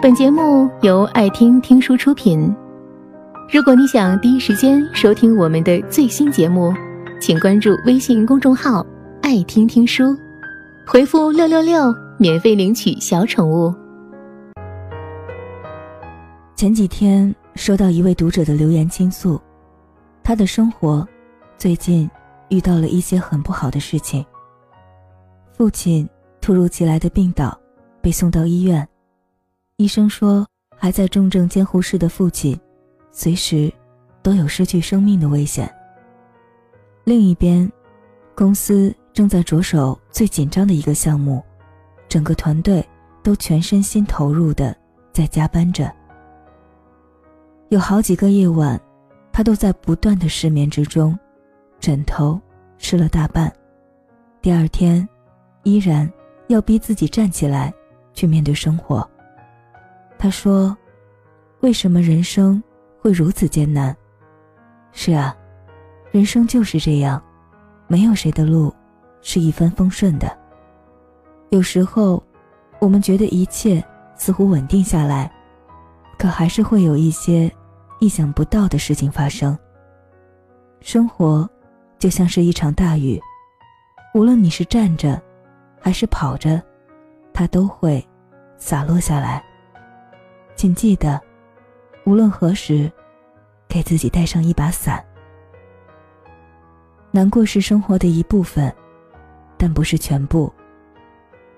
[0.00, 2.54] 本节目由爱听听书出品。
[3.52, 6.72] 如果你想第一时间收听我们的最新节目，
[7.20, 8.86] 请关注微信公众号
[9.22, 10.16] “爱听听书”，
[10.86, 13.74] 回复“六六六”免费领取小宠物。
[16.54, 19.40] 前几天收到一位读者的留言倾诉，
[20.22, 21.04] 他的生活
[21.56, 22.08] 最近
[22.50, 24.24] 遇到了一些很不好的事情。
[25.54, 26.08] 父亲
[26.40, 27.58] 突如其来的病倒，
[28.00, 28.88] 被送到医院。
[29.78, 30.44] 医生说，
[30.76, 32.58] 还在重症监护室的父亲，
[33.12, 33.72] 随时
[34.24, 35.72] 都有失去生命的危险。
[37.04, 37.70] 另一边，
[38.34, 41.40] 公司正在着手最紧张的一个项目，
[42.08, 42.84] 整个团队
[43.22, 44.76] 都全身心投入的
[45.12, 45.88] 在加班着。
[47.68, 48.80] 有好几个夜晚，
[49.32, 51.16] 他都在不断的失眠之中，
[51.78, 52.40] 枕头
[52.78, 53.52] 湿了大半。
[54.42, 55.08] 第二天，
[55.62, 56.12] 依然
[56.48, 57.72] 要逼自己站起来，
[58.12, 59.08] 去面对生活。
[60.18, 60.76] 他说
[61.62, 62.60] ：“为什么人生
[63.00, 63.96] 会如此艰难？
[64.90, 65.36] 是啊，
[66.10, 67.22] 人生就是这样，
[67.86, 68.74] 没有谁的路
[69.22, 70.36] 是一帆风顺的。
[71.50, 72.20] 有时候，
[72.80, 73.82] 我们觉得一切
[74.16, 75.30] 似乎稳定下来，
[76.18, 77.50] 可还是会有一些
[78.00, 79.56] 意想不到的事情发生。
[80.80, 81.48] 生活
[81.98, 83.20] 就像是一场大雨，
[84.14, 85.20] 无论你是站着，
[85.80, 86.60] 还是跑着，
[87.32, 88.04] 它都会
[88.56, 89.40] 洒落下来。”
[90.58, 91.20] 请记得，
[92.04, 92.90] 无论何时，
[93.68, 95.02] 给自己带上一把伞。
[97.12, 98.74] 难过是生活的一部分，
[99.56, 100.52] 但不是全部。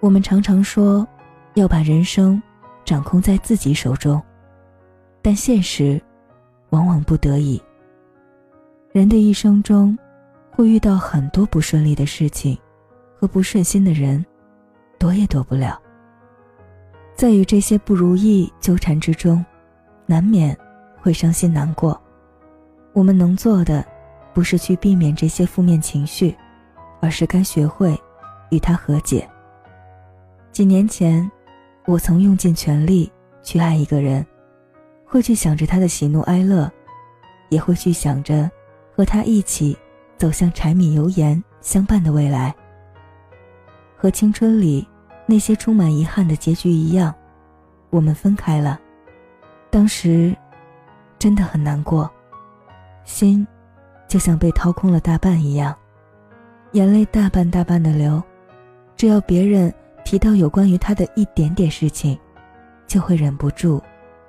[0.00, 1.08] 我们常常说
[1.54, 2.40] 要把人生
[2.84, 4.20] 掌控在自己手中，
[5.22, 5.98] 但现实
[6.68, 7.58] 往往不得已。
[8.92, 9.96] 人的一生中，
[10.50, 12.54] 会遇到很多不顺利的事情
[13.18, 14.22] 和不顺心的人，
[14.98, 15.80] 躲也躲不了。
[17.20, 19.44] 在与这些不如意纠缠之中，
[20.06, 20.56] 难免
[21.02, 22.00] 会伤心难过。
[22.94, 23.84] 我们能做的，
[24.32, 26.34] 不是去避免这些负面情绪，
[26.98, 27.94] 而是该学会
[28.48, 29.28] 与他和解。
[30.50, 31.30] 几年前，
[31.84, 34.24] 我曾用尽全力去爱一个人，
[35.04, 36.72] 会去想着他的喜怒哀乐，
[37.50, 38.50] 也会去想着
[38.96, 39.76] 和他一起
[40.16, 42.54] 走向柴米油盐相伴的未来。
[43.94, 44.88] 和青春里。
[45.30, 47.14] 那些充满遗憾的结局一样，
[47.90, 48.80] 我们分开了。
[49.70, 50.36] 当时，
[51.20, 52.10] 真的很难过，
[53.04, 53.46] 心
[54.08, 55.72] 就像被掏空了大半一样，
[56.72, 58.20] 眼泪大半大半的流。
[58.96, 59.72] 只要别人
[60.04, 62.18] 提到有关于他的一点点事情，
[62.88, 63.80] 就会忍不住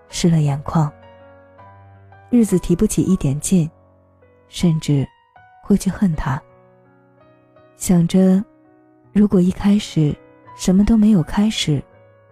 [0.08, 0.92] 湿了眼眶。
[2.30, 3.68] 日子提不起一点劲，
[4.50, 5.04] 甚至
[5.64, 6.40] 会去恨他。
[7.76, 8.44] 想着，
[9.12, 10.16] 如果一开始。
[10.62, 11.84] 什么都没有开始，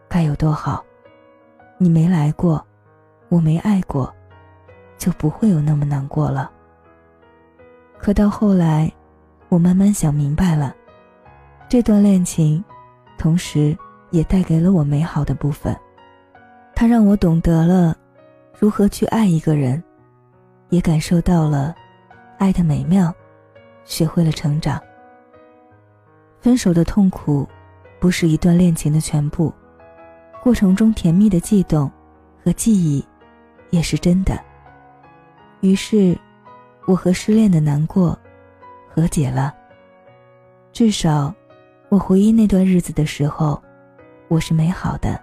[0.07, 0.85] 该有多好！
[1.79, 2.63] 你没来过，
[3.27, 4.13] 我没爱过，
[4.99, 6.51] 就不会有那么难过了。
[7.97, 8.87] 可到后来，
[9.47, 10.75] 我慢慢想明白了，
[11.67, 12.63] 这段恋情，
[13.17, 13.75] 同时
[14.11, 15.75] 也带给了我美好的部分。
[16.75, 17.97] 它让我懂得了
[18.59, 19.83] 如何去爱一个人，
[20.69, 21.73] 也感受到了
[22.37, 23.11] 爱的美妙，
[23.85, 24.79] 学会了成长。
[26.39, 27.49] 分手的痛苦。
[27.99, 29.53] 不是一段恋情的全部，
[30.41, 31.91] 过程中甜蜜的悸动
[32.43, 33.05] 和记忆，
[33.71, 34.39] 也是真的。
[35.59, 36.17] 于是，
[36.85, 38.17] 我和失恋的难过
[38.87, 39.53] 和解了。
[40.71, 41.33] 至少，
[41.89, 43.61] 我回忆那段日子的时候，
[44.29, 45.21] 我是美好的，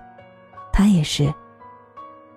[0.71, 1.33] 他也是。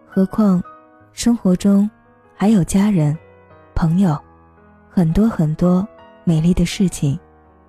[0.07, 0.63] 何况，
[1.11, 1.89] 生活中
[2.33, 3.17] 还有家人、
[3.75, 4.17] 朋友，
[4.89, 5.85] 很多很多
[6.23, 7.19] 美丽的事情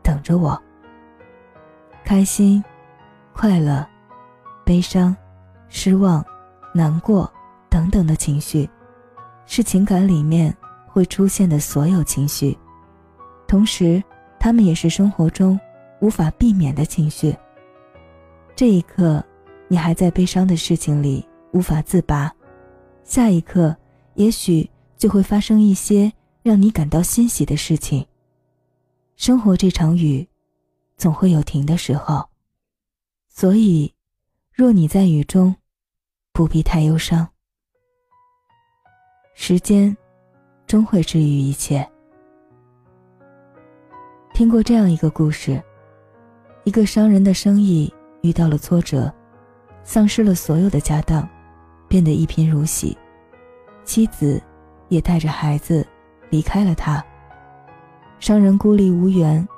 [0.03, 0.60] 等着我。
[2.10, 2.60] 开心、
[3.32, 3.87] 快乐、
[4.65, 5.16] 悲伤、
[5.69, 6.26] 失望、
[6.75, 7.32] 难过
[7.69, 8.69] 等等的情绪，
[9.47, 10.53] 是情感里面
[10.88, 12.59] 会出现的所有情绪，
[13.47, 14.03] 同时，
[14.41, 15.56] 他们也是生活中
[16.00, 17.33] 无法避免的情绪。
[18.56, 19.24] 这一刻，
[19.68, 22.28] 你还在悲伤的事情里无法自拔，
[23.04, 23.77] 下一刻，
[24.15, 24.68] 也许
[24.98, 28.04] 就会发生一些让你感到欣喜的事情。
[29.15, 30.27] 生活这场雨。
[31.00, 32.28] 总会有停的时候，
[33.30, 33.91] 所以，
[34.52, 35.56] 若你在雨中，
[36.30, 37.26] 不必太忧伤。
[39.34, 39.97] 时间，
[40.66, 41.91] 终会治愈一切。
[44.34, 45.58] 听过这样一个故事：
[46.64, 49.10] 一个商人的生意遇到了挫折，
[49.82, 51.26] 丧失了所有的家当，
[51.88, 52.94] 变得一贫如洗，
[53.86, 54.38] 妻子
[54.91, 55.88] 也带着孩子
[56.28, 57.03] 离开了他。
[58.18, 59.48] 商人孤立无援，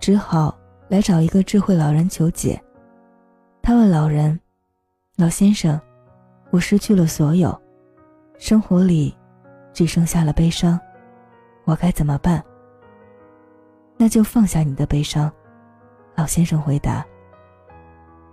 [0.00, 0.58] 只好。
[0.92, 2.62] 来找一个智慧老人求解。
[3.62, 4.38] 他问老人
[5.16, 5.80] ：“老先生，
[6.50, 7.58] 我失去了所有，
[8.36, 9.16] 生活里
[9.72, 10.78] 只剩下了悲伤，
[11.64, 12.44] 我该怎么办？
[13.96, 15.32] 那就放下你的悲伤。”
[16.14, 17.02] 老先生回答。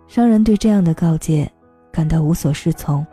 [0.09, 1.49] 商人对这样的告诫
[1.93, 3.07] 感到无所适从，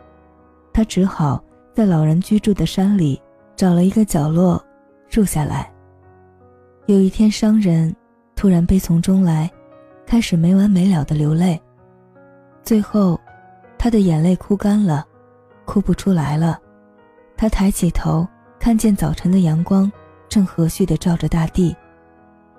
[0.73, 1.41] 他只好
[1.73, 3.21] 在老人居住的山里
[3.55, 4.61] 找了一个角落
[5.07, 5.71] 住下来。
[6.87, 7.95] 有一天，商人
[8.37, 9.51] 突然悲从中来，
[10.05, 11.59] 开始没完没了的流泪。
[12.61, 13.19] 最后，
[13.79, 15.03] 他的眼泪哭干了，
[15.65, 16.59] 哭不出来了。
[17.35, 18.27] 他抬起头，
[18.59, 19.91] 看见早晨的阳光
[20.29, 21.75] 正和煦地照着大地。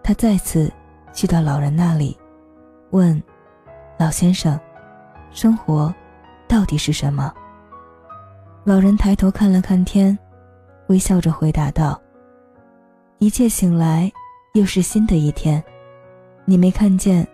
[0.02, 0.69] 他再次
[1.12, 2.19] 去到老人那里，
[2.90, 3.22] 问。
[3.96, 4.58] 老先生，
[5.31, 5.94] 生活
[6.48, 7.32] 到底是什么？
[8.64, 10.19] 老人抬头看了看天，
[10.88, 12.00] 微笑着回答道
[13.19, 14.10] ：“一切醒来，
[14.52, 15.62] 又是新的一天。
[16.44, 17.26] 你没看见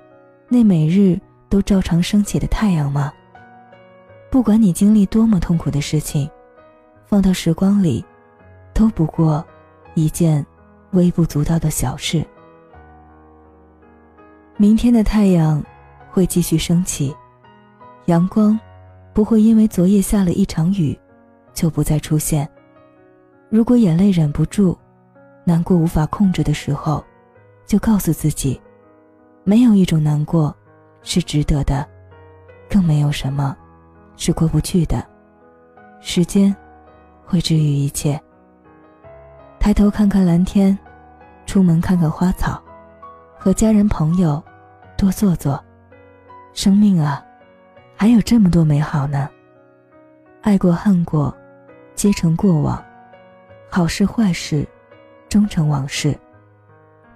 [0.48, 3.12] 那每日都照常升起的太阳吗？
[4.30, 6.28] 不管你经历多么痛苦的事情，
[7.06, 8.04] 放到时光里，
[8.72, 9.44] 都不过
[9.94, 10.44] 一件
[10.92, 12.24] 微不足道的小事。
[14.56, 15.62] 明天的太阳。”
[16.14, 17.12] 会继续升起，
[18.04, 18.56] 阳光
[19.12, 20.96] 不会因为昨夜下了一场雨
[21.52, 22.48] 就不再出现。
[23.50, 24.78] 如果眼泪忍不住，
[25.44, 27.04] 难过无法控制的时候，
[27.66, 28.60] 就告诉自己，
[29.44, 30.54] 没有一种难过
[31.02, 31.86] 是值得的，
[32.68, 33.56] 更没有什么
[34.16, 35.04] 是过不去的。
[36.00, 36.54] 时间
[37.24, 38.20] 会治愈一切。
[39.58, 40.78] 抬头看看蓝天，
[41.46, 42.62] 出门看看花草，
[43.38, 44.42] 和家人朋友
[44.96, 45.62] 多坐坐。
[46.52, 47.24] 生命啊，
[47.96, 49.28] 还有这么多美好呢。
[50.42, 51.34] 爱过恨过，
[51.94, 52.78] 皆成过往；
[53.70, 54.68] 好事坏事，
[55.34, 56.16] 终成往事。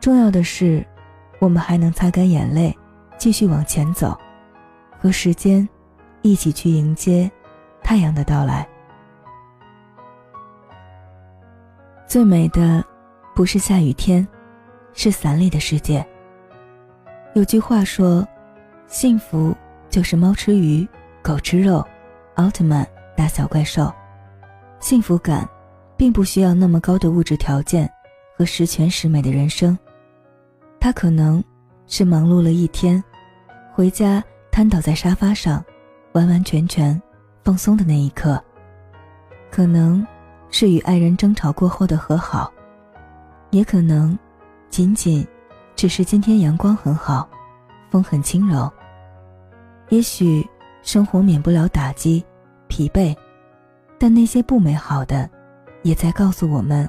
[0.00, 0.84] 重要的是，
[1.38, 2.76] 我们还能擦干眼泪，
[3.16, 4.18] 继续往前走，
[4.98, 5.68] 和时间
[6.22, 7.30] 一起去迎接
[7.80, 8.68] 太阳的到来。
[12.08, 12.84] 最美的，
[13.36, 14.26] 不是下雨天，
[14.94, 16.04] 是伞里的世界。
[17.34, 18.26] 有句话说。
[18.88, 19.54] 幸福
[19.90, 20.88] 就是猫吃鱼，
[21.20, 21.86] 狗吃肉，
[22.36, 22.84] 奥特曼
[23.14, 23.92] 打小怪兽。
[24.80, 25.46] 幸福感，
[25.94, 27.88] 并不需要那么高的物质条件
[28.38, 29.76] 和十全十美的人生。
[30.78, 31.42] 他可能
[31.88, 33.02] 是忙碌了一天，
[33.74, 35.64] 回家瘫倒在沙发上，
[36.12, 37.02] 完完全全
[37.42, 38.38] 放松的那一刻；
[39.50, 40.06] 可能
[40.50, 42.48] 是与爱人争吵过后的和好；
[43.50, 44.16] 也可能，
[44.70, 45.26] 仅仅
[45.74, 47.28] 只是今天阳光很好，
[47.90, 48.72] 风很轻柔。
[49.88, 50.48] 也许
[50.82, 52.24] 生活免不了打击、
[52.68, 53.16] 疲惫，
[53.98, 55.28] 但那些不美好的，
[55.82, 56.88] 也在告诉我们，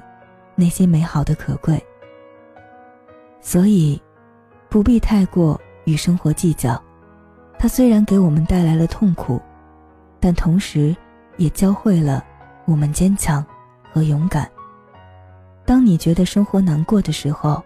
[0.60, 1.82] 那些美好的可贵。
[3.40, 4.00] 所以，
[4.68, 6.80] 不必太过与生活计较。
[7.58, 9.40] 它虽然给我们带来了痛苦，
[10.20, 10.94] 但同时
[11.38, 12.22] 也教会了
[12.66, 13.44] 我们坚强
[13.92, 14.48] 和勇敢。
[15.64, 17.62] 当你觉得生活难过的时候，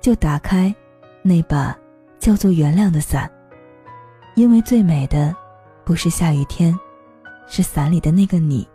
[0.00, 0.74] 就打开
[1.22, 1.76] 那把
[2.18, 3.30] 叫做原谅的伞。
[4.34, 5.34] 因为最美的，
[5.84, 6.78] 不是下雨天，
[7.48, 8.68] 是伞里的那个你。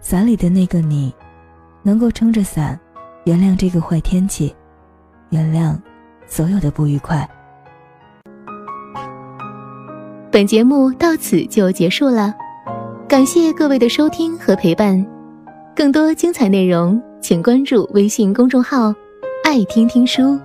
[0.00, 1.14] 伞里的那个你，
[1.88, 2.78] 能够撑着伞，
[3.24, 4.54] 原谅这个坏天气，
[5.30, 5.74] 原谅
[6.26, 7.26] 所有的不愉快。
[10.30, 12.34] 本节目到此就结束了，
[13.08, 15.02] 感谢各位的收听和陪伴。
[15.74, 18.92] 更多精彩内容，请关注微信公众号
[19.42, 20.38] “爱听听书”，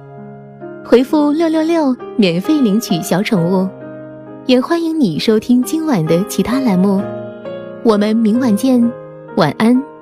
[0.82, 3.68] 回复“六六六”免费领取小宠物。
[4.46, 7.01] 也欢迎你收听今晚的其他栏目，
[7.84, 8.82] 我们明晚见，
[9.36, 9.93] 晚安。